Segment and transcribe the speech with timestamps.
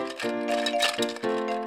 [0.00, 1.59] Música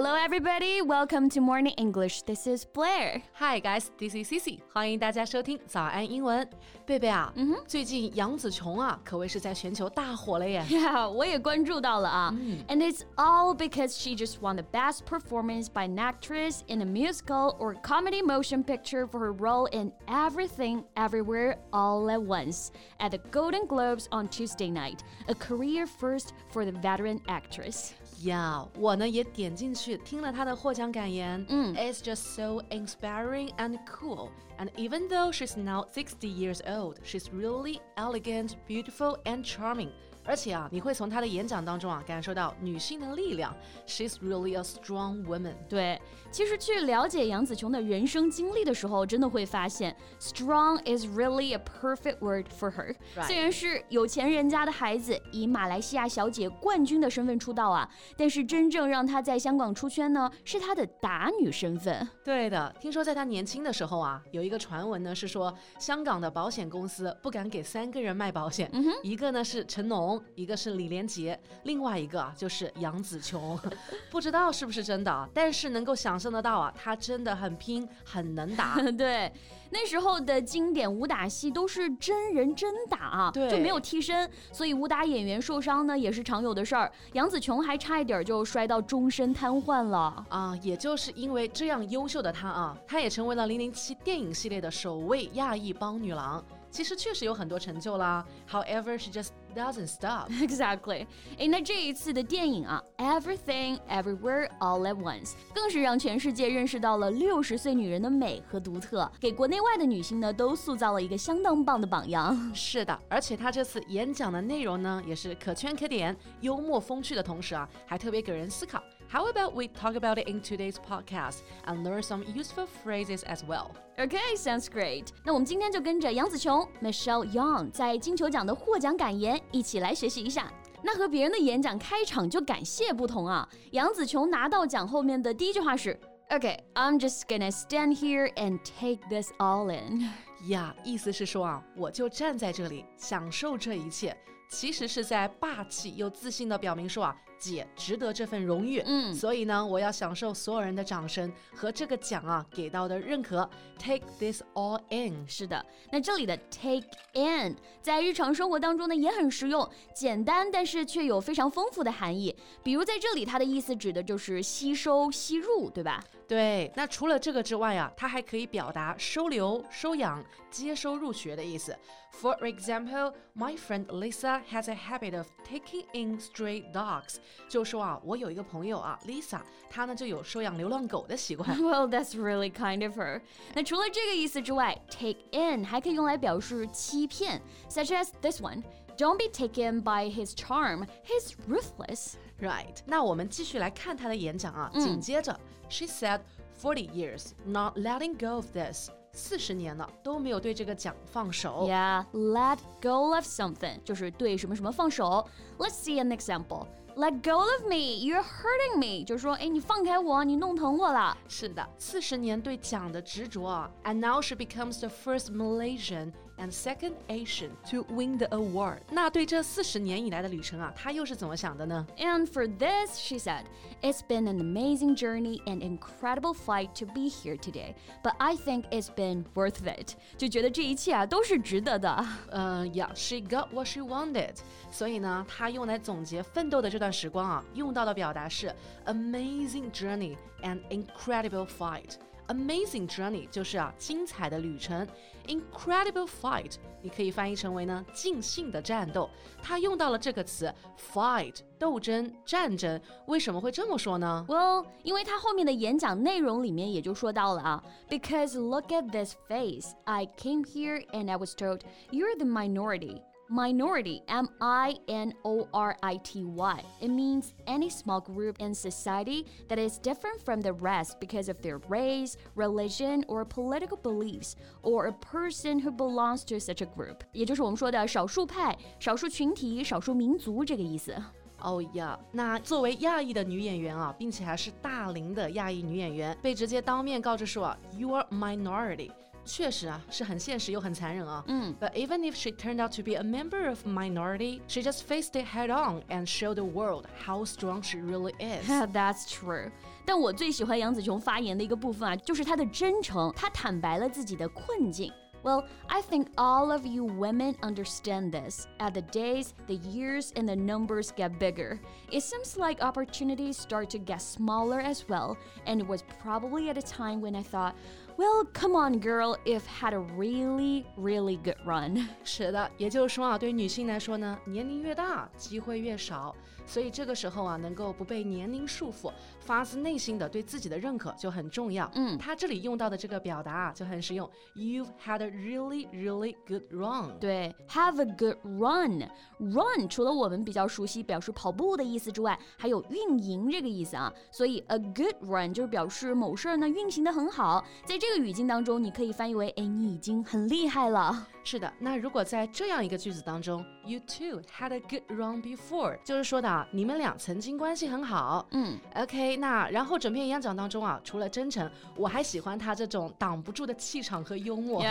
[0.00, 0.82] Hello, everybody.
[0.82, 2.22] Welcome to Morning English.
[2.22, 3.22] This is Blair.
[3.34, 3.90] Hi, guys.
[3.98, 4.60] This is Cici.
[4.72, 6.48] 欢迎大家收听早安英文。
[6.84, 10.64] 贝贝啊，嗯哼，最近杨紫琼啊，可谓是在全球大火了耶。
[10.68, 12.34] Yeah，我也关注到了啊。
[12.68, 16.84] And it's all because she just won the Best Performance by an Actress in a
[16.84, 23.12] Musical or Comedy Motion Picture for her role in Everything Everywhere All at Once at
[23.12, 27.94] the Golden Globes on Tuesday night, a career first for the veteran actress.
[28.24, 31.44] 呀，我呢也点进去听了她的获奖感言。
[31.48, 34.30] 嗯，It's just so inspiring and cool.
[34.58, 39.90] And even though she's now sixty years old, she's really elegant, beautiful, and charming.
[40.23, 43.55] 而且啊，你会从她的演讲当中啊感受到女性的力量。
[43.87, 45.55] She's really a strong woman。
[45.67, 45.99] 对，
[46.31, 52.95] 其实去了解杨紫琼的人生经历的时候，真的会发现，strong is really a perfect word for her。
[53.23, 62.07] 虽然是有钱人家的孩子，以马来西亚小姐冠军的身份出道啊，但是真正让她在香港出圈呢，是她的打女身份。
[62.23, 70.10] 对的，听说在她年轻的时候啊，有一个传闻呢是说，香港的保险公司不敢给三个人卖保险，一个呢是成龙。
[70.35, 73.59] 一个是李连杰，另外一个啊就是杨紫琼，
[74.09, 78.75] 不知道是不是真的，但是能够想象得到啊，她真的很拼，很能打。
[78.97, 79.31] 对，
[79.69, 86.91] 那时候的经典武打戏都是真人真打啊，对，就没有替身，所以武打演员受伤呢也是常有的事儿。
[87.13, 90.57] 杨紫琼还差一点就摔到终身瘫痪了啊！
[90.61, 96.43] 也就是因为这样优秀的她啊，她也成为了《零零七》电影系列的首位亚裔帮女郎。
[96.71, 98.25] 其实确实有很多成就啦。
[98.49, 100.29] However, she just doesn't stop.
[100.41, 101.05] Exactly.
[101.37, 112.35] 哎，那这一次的电影啊，Everything Everywhere All at Once，更是让全世界认识到了六十岁女人的美和独特，给国内外的女性呢都塑造了一个相当棒的榜样。
[112.55, 118.81] 是的，而且她这次演讲的内容呢，也是可圈可点，幽默风趣的同时啊，还特别给人思考。
[119.11, 123.71] How about we talk about it in today's podcast and learn some useful phrases as well?
[123.99, 125.07] Okay, sounds great.
[125.25, 130.49] 那我们今天就跟着杨紫琼 Michelle Yeoh 在金球奖的获奖感言一起来学习一下。
[130.81, 135.99] 那和别人的演讲开场就感谢不同啊，杨紫琼拿到奖后面的第一句话是。
[136.29, 140.03] Okay, I'm just gonna stand here and take this all in.
[140.47, 144.15] 呀，yeah, 意思是说啊，我就站在这里享受这一切，
[144.49, 153.48] 其实是在霸气又自信的表明说啊，姐值得这份荣誉，嗯，所以呢，我要享受所有人的掌声和这个奖啊给到的认可。
[153.78, 162.34] Take this all in，是的，那这里的 take in 在日常生活当中呢也很实用，简单但是却有非常丰富的含义。
[162.62, 166.02] 比如在这里，它的意思指的就是吸收、吸入，对吧？
[166.26, 166.72] 对。
[166.74, 171.76] 那除了这个之外啊，它还可以表达收留、收养、接收入学的意思。
[172.18, 174.40] For example, my friend Lisa.
[174.50, 177.16] has a habit of taking in stray dogs，
[177.48, 179.40] 就说啊，我有一个朋友啊，Lisa，
[179.70, 181.48] 她呢就有收养流浪狗的习惯。
[181.58, 183.20] Well, that's really kind of her。
[183.54, 190.86] 那除了这个意思之外，take in 还可以用来表示欺骗，such as this one。Don't be taken by his charm.
[191.04, 192.14] He's ruthless.
[192.40, 192.78] Right.
[192.86, 194.70] 那我们继续来看她的演讲啊。
[194.74, 196.20] 紧接着，She said,
[196.58, 201.66] "Forty years, not letting go of this." 四十年了都没有对这个奖放手。
[201.68, 205.26] Yeah, let go of something 就是对什么什么放手。
[205.58, 206.66] Let's see an example.
[206.96, 211.14] Let go of me, you're hurting me，就是说，哎，你放开我，你弄疼我了。
[211.28, 213.70] 是的，四十年对奖的执着啊。
[213.84, 218.80] And now she becomes the first Malaysian and second Asian to win the award。
[218.90, 221.86] 那对这四十年以来的旅程啊，她又是怎么想的呢？
[221.96, 223.44] And for this, she said,
[223.80, 228.64] "It's been an amazing journey and incredible fight to be here today, but I think
[228.70, 232.06] it's been worth it." 就觉得这一切啊都是值得的。
[232.30, 234.36] 嗯，Yeah, she got what she wanted。
[234.70, 241.94] 所以呢，她用来总结奋斗的这段时光啊，用到的表达是 amazing journey and incredible fight。
[242.30, 244.84] Amazing journey 就是啊精彩的旅程，
[245.28, 249.08] incredible fight 你可以翻译成为呢尽兴的战斗。
[249.40, 250.52] 它用到了这个词
[250.92, 254.26] fight 斗争战争，为什么会这么说呢？
[254.28, 261.60] Well，因为它后面的演讲内容里面也就说到了啊，Because look at this face, I came here and I was told
[261.92, 263.02] you're the minority.
[263.30, 266.62] Minority, M I N O R I T Y.
[266.80, 271.42] It means any small group in society that is different from the rest because of
[271.42, 276.98] their race, religion, or political beliefs, or a person who belongs to such a group.
[277.12, 280.94] 也就是我们说的少数派、少数群体、少数民族这个意思。
[281.40, 288.92] 哦呀，那作为亚裔的女演员啊，并且还是大龄的亚裔女演员，被直接当面告知说，You are minority。
[289.25, 291.23] 确实啊，是很现实又很残忍啊。
[291.27, 295.11] 嗯 But even if she turned out to be a member of minority, she just faced
[295.13, 298.49] it head on and showed the world how strong she really is.
[298.49, 299.51] That's true。
[299.85, 304.91] 但我最喜欢杨紫琼发言的一个部分啊，就是她的真诚，她坦白了自己的困境。
[305.22, 308.46] Well, I think all of you women understand this.
[308.60, 311.58] As the days, the years, and the numbers get bigger,
[311.90, 315.16] it seems like opportunities start to get smaller as well.
[315.46, 317.56] And it was probably at a time when I thought,
[317.96, 321.88] well, come on, girl, if had a really, really good run.
[322.04, 326.14] 是的，也就是说啊，对于女性来说呢，年龄越大，机会越少，
[326.45, 331.69] 所以这个时候啊，能够不被年龄束缚，发自内心的对自己的认可就很重要。
[331.75, 334.09] 嗯他这里用到的这个表达啊，就很实用。
[334.35, 336.97] You've had a really, really good run。
[336.99, 338.89] 对，have a good run。
[339.19, 343.91] run 除了我们比较熟悉表示跑步的意思之外，还有运营这个意思啊。
[344.11, 347.43] 所以 a good run 就是表示某事儿呢运行的很好。
[347.65, 351.07] 在这个语境当中，你可以翻译为哎，你已经很厉害了。
[351.23, 358.25] 是的，那如果在这样一个句子当中，You too had a good run before，就是说的啊，你们俩曾经关系很好。
[358.31, 364.63] 嗯 OK，那然后整篇演讲当中啊，除了真诚，我还喜欢他这种挡不住的气场和幽默。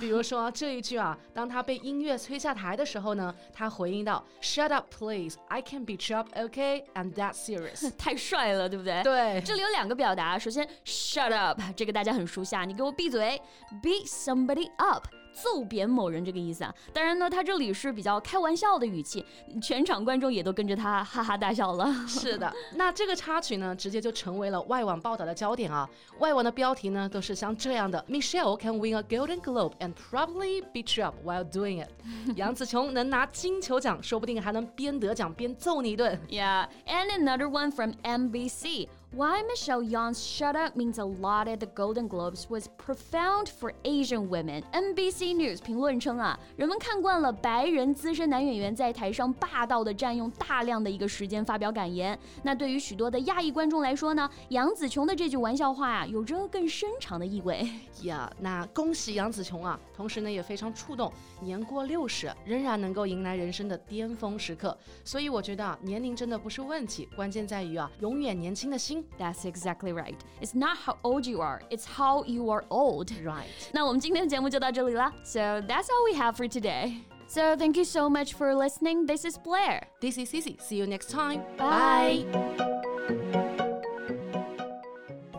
[0.00, 5.36] 比如说这一句啊，当他被音乐催下台的时候呢，他回应道：“Shut up, please.
[5.48, 6.84] I can beat you up, OK?
[6.94, 7.90] I'm that serious。
[7.98, 9.02] 太帅了，对不对？”。
[9.04, 13.40] 对，这里有两个表达，首先 shut up，这个大家很熟悉啊，你给我闭嘴
[13.82, 15.06] ，beat somebody up。
[15.42, 19.24] 揍扁某人这个意思啊，当然呢，他这里是比较开玩笑的语气，
[19.62, 21.92] 全场观众也都跟着他哈哈大笑了。
[22.06, 22.52] 是的。
[22.74, 25.88] 那这个插曲呢，直接就成为了外网报道的焦点啊。
[26.18, 31.90] 外网的标题呢，都是像这样的：Michelle can win a Golden Globe and probably beat you up while doing it。
[32.36, 36.18] 杨紫琼能拿金球奖，说不定还能边得奖边揍你一顿。
[36.28, 38.88] Yeah, and another one from NBC.
[39.10, 43.72] Why Michelle Yeoh's "Shut Up" means a lot at the Golden Globes was profound for
[43.82, 44.62] Asian women.
[44.70, 52.16] NBC News 评论称啊，人们看惯了白人资深男演员在台上霸道的占用大量的一个时间发表感言。
[52.42, 57.66] 那对于许多的亚裔观众来说呢，杨紫琼的这句玩笑话啊，有着更深长的意味。
[58.04, 59.80] 呀那恭喜杨紫琼啊！
[59.96, 61.10] 同时呢，也非常触动，
[61.40, 64.76] 年过六十仍然能够迎来人生的巅峰时刻。
[65.02, 68.97] 所以我觉得啊，年龄真的不是问题，关键在于啊，永远年轻的心。
[69.17, 70.21] That's exactly right.
[70.41, 73.11] It's not how old you are, it's how you are old.
[73.23, 73.47] Right.
[73.73, 75.11] 那我们今天的节目就到这里了。
[75.23, 77.01] So that's all we have for today.
[77.27, 79.05] So thank you so much for listening.
[79.05, 79.87] This is Blair.
[80.01, 80.59] This is Cici.
[80.61, 81.41] See you next time.
[81.57, 82.25] Bye.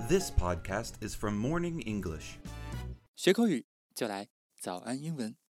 [0.09, 2.39] This podcast is from Morning English.
[3.17, 4.29] 学口语就来
[4.61, 5.37] 早安英文。